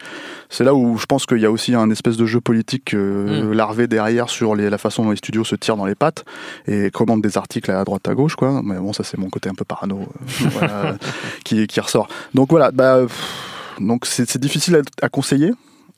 C'est 0.49 0.63
là 0.63 0.73
où 0.73 0.97
je 0.97 1.05
pense 1.05 1.25
qu'il 1.25 1.39
y 1.39 1.45
a 1.45 1.51
aussi 1.51 1.73
un 1.75 1.89
espèce 1.89 2.15
de 2.17 2.25
jeu 2.25 2.39
politique 2.39 2.93
euh, 2.93 3.43
Mm. 3.49 3.51
larvé 3.53 3.87
derrière 3.87 4.29
sur 4.29 4.55
les, 4.55 4.69
la 4.69 4.77
façon 4.77 5.03
dont 5.03 5.11
les 5.11 5.17
studios 5.17 5.43
se 5.43 5.55
tirent 5.57 5.75
dans 5.75 5.85
les 5.87 5.95
pattes 5.95 6.23
et 6.67 6.91
commandent 6.91 7.23
des 7.23 7.37
articles 7.37 7.71
à 7.71 7.83
droite 7.83 8.07
à 8.07 8.13
gauche, 8.13 8.35
quoi. 8.35 8.61
Mais 8.63 8.77
bon, 8.77 8.93
ça 8.93 9.03
c'est 9.03 9.17
mon 9.17 9.29
côté 9.29 9.49
un 9.49 9.55
peu 9.55 9.65
parano 9.65 10.01
euh, 10.01 10.47
voilà, 10.51 10.95
qui, 11.43 11.67
qui 11.67 11.79
ressort. 11.81 12.07
Donc 12.33 12.49
voilà, 12.51 12.71
bah, 12.71 12.99
pff, 13.01 13.79
donc 13.81 14.05
c'est 14.05 14.29
c'est 14.29 14.39
difficile 14.39 14.75
à, 14.77 15.05
à 15.05 15.09
conseiller. 15.09 15.51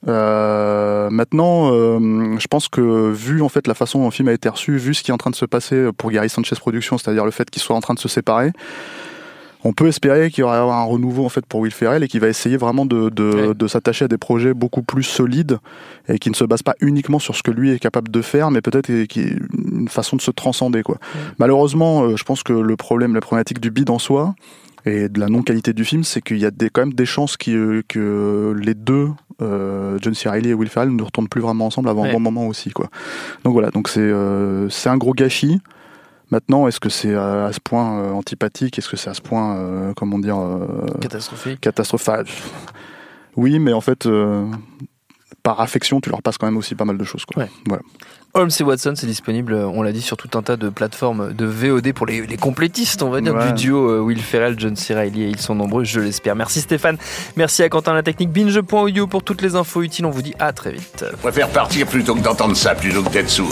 Euh, 0.07 1.09
maintenant, 1.09 1.71
euh, 1.73 2.37
je 2.39 2.47
pense 2.47 2.67
que 2.67 3.11
vu 3.11 3.41
en 3.41 3.49
fait 3.49 3.67
la 3.67 3.73
façon 3.73 3.99
dont 3.99 4.05
le 4.05 4.11
film 4.11 4.27
a 4.27 4.33
été 4.33 4.49
reçu, 4.49 4.77
vu 4.77 4.93
ce 4.93 5.03
qui 5.03 5.11
est 5.11 5.13
en 5.13 5.17
train 5.17 5.31
de 5.31 5.35
se 5.35 5.45
passer 5.45 5.89
pour 5.97 6.11
Gary 6.11 6.29
Sanchez 6.29 6.55
Productions, 6.57 6.97
c'est-à-dire 6.97 7.25
le 7.25 7.31
fait 7.31 7.49
qu'il 7.49 7.61
soit 7.61 7.75
en 7.75 7.81
train 7.81 7.93
de 7.95 7.99
se 7.99 8.07
séparer, 8.07 8.51
on 9.63 9.73
peut 9.73 9.87
espérer 9.87 10.29
qu'il 10.29 10.41
y 10.41 10.43
aura 10.43 10.59
un 10.59 10.83
renouveau 10.83 11.25
en 11.25 11.29
fait 11.29 11.43
pour 11.43 11.61
Will 11.61 11.71
Ferrell 11.71 12.03
et 12.03 12.07
qu'il 12.07 12.19
va 12.19 12.27
essayer 12.27 12.55
vraiment 12.55 12.85
de, 12.85 13.09
de, 13.09 13.47
Ouais. 13.47 13.53
de 13.55 13.67
s'attacher 13.67 14.05
à 14.05 14.07
des 14.07 14.19
projets 14.19 14.53
beaucoup 14.53 14.83
plus 14.83 15.01
solides 15.01 15.57
et 16.07 16.19
qui 16.19 16.29
ne 16.29 16.35
se 16.35 16.43
basent 16.43 16.61
pas 16.61 16.75
uniquement 16.81 17.17
sur 17.17 17.35
ce 17.35 17.41
que 17.41 17.49
lui 17.49 17.71
est 17.71 17.79
capable 17.79 18.11
de 18.11 18.21
faire, 18.21 18.51
mais 18.51 18.61
peut-être 18.61 18.89
une 18.91 19.87
façon 19.89 20.17
de 20.17 20.21
se 20.21 20.29
transcender 20.29 20.83
quoi. 20.83 20.97
Malheureusement, 21.39 22.03
euh, 22.03 22.15
je 22.15 22.23
pense 22.23 22.43
que 22.43 22.53
le 22.53 22.75
problème, 22.75 23.15
la 23.15 23.21
problématique 23.21 23.59
du 23.59 23.71
bid 23.71 23.89
en 23.89 23.97
soi 23.97 24.35
et 24.85 25.09
de 25.09 25.19
la 25.19 25.29
non-qualité 25.29 25.73
du 25.73 25.83
film, 25.83 26.03
c'est 26.03 26.21
qu'il 26.21 26.37
y 26.37 26.45
a 26.45 26.51
des, 26.51 26.69
quand 26.69 26.81
même 26.81 26.93
des 26.93 27.07
chances 27.07 27.35
euh, 27.47 27.81
que 27.87 28.55
les 28.61 28.75
deux, 28.75 29.09
euh, 29.41 29.97
John 30.01 30.13
C. 30.13 30.29
Reilly 30.29 30.49
et 30.49 30.53
Will 30.53 30.69
Ferrell, 30.69 30.89
ne 30.95 31.03
retournent 31.03 31.27
plus 31.27 31.41
vraiment 31.41 31.65
ensemble 31.67 31.89
avant 31.89 32.03
Ouais. 32.03 32.09
un 32.09 32.13
bon 32.13 32.19
moment 32.19 32.47
aussi 32.47 32.71
quoi. 32.71 32.87
Donc 33.43 33.53
voilà, 33.53 33.71
donc 33.71 33.87
c'est 33.89 33.99
euh, 34.01 34.69
un 34.85 34.97
gros 34.97 35.13
gâchis. 35.13 35.59
Maintenant, 36.31 36.67
est-ce 36.67 36.79
que 36.79 36.89
c'est 36.89 37.13
à, 37.13 37.45
à 37.45 37.53
ce 37.53 37.59
point 37.59 37.99
euh, 37.99 38.11
antipathique? 38.11 38.77
Est-ce 38.79 38.89
que 38.89 38.97
c'est 38.97 39.09
à 39.11 39.13
ce 39.13 39.21
point, 39.21 39.55
euh, 39.57 39.93
comment 39.95 40.17
dire, 40.17 40.37
euh, 40.39 40.87
Catastrophique. 40.99 41.61
catastrophal 41.61 42.25
Oui, 43.35 43.59
mais 43.59 43.73
en 43.73 43.81
fait, 43.81 44.07
euh, 44.07 44.45
par 45.43 45.61
affection, 45.61 46.01
tu 46.01 46.09
leur 46.09 46.23
passes 46.23 46.39
quand 46.39 46.47
même 46.47 46.57
aussi 46.57 46.73
pas 46.73 46.85
mal 46.85 46.97
de 46.97 47.03
choses. 47.03 47.25
Quoi. 47.25 47.43
Ouais. 47.43 47.49
Voilà. 47.67 47.83
Holmes 48.37 48.49
et 48.59 48.63
Watson, 48.63 48.93
c'est 48.97 49.07
disponible, 49.07 49.53
euh, 49.53 49.65
on 49.65 49.81
l'a 49.81 49.93
dit, 49.93 50.01
sur 50.01 50.17
tout 50.17 50.29
un 50.37 50.41
tas 50.43 50.57
de 50.57 50.67
plateformes 50.67 51.31
de 51.33 51.45
VOD 51.45 51.93
pour 51.93 52.05
les, 52.05 52.27
les 52.27 52.35
complétistes, 52.35 53.01
on 53.01 53.09
va 53.09 53.21
dire, 53.21 53.33
Ouais. 53.33 53.53
du 53.53 53.63
duo 53.63 53.89
euh, 53.89 54.01
Will 54.01 54.21
Ferrell, 54.21 54.55
John 54.59 54.75
C. 54.75 54.93
Reilly, 54.93 55.23
et 55.23 55.27
ils 55.29 55.39
sont 55.39 55.55
nombreux, 55.55 55.85
je 55.85 56.01
l'espère. 56.01 56.35
Merci 56.35 56.59
Stéphane, 56.59 56.97
merci 57.37 57.63
à 57.63 57.69
Quentin 57.69 57.93
La 57.93 58.03
Technique, 58.03 58.31
binge.audio 58.31 59.07
pour 59.07 59.23
toutes 59.23 59.41
les 59.41 59.55
infos 59.55 59.83
utiles, 59.83 60.05
on 60.05 60.09
vous 60.09 60.21
dit 60.21 60.33
à 60.37 60.51
très 60.51 60.73
vite. 60.73 61.05
Je 61.09 61.15
préfère 61.15 61.47
partir 61.47 61.87
plutôt 61.87 62.13
que 62.13 62.19
d'entendre 62.19 62.57
ça, 62.57 62.75
plutôt 62.75 63.03
que 63.03 63.09
d'être 63.09 63.29
sourd. 63.29 63.49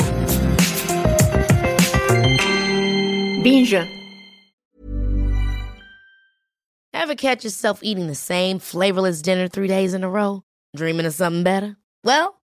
Binge. 3.41 3.77
Ever 6.93 7.15
catch 7.15 7.43
yourself 7.45 7.79
eating 7.81 8.09
the 8.09 8.15
same 8.15 8.59
flavorless 8.59 9.21
dinner 9.21 9.47
three 9.47 9.67
days 9.69 9.93
in 9.93 10.03
a 10.03 10.09
row? 10.09 10.41
Dreaming 10.75 11.05
of 11.05 11.13
something 11.13 11.43
better? 11.43 11.77
Well, 12.03 12.33